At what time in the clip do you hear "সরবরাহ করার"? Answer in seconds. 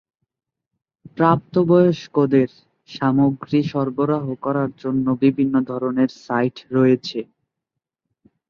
3.71-4.69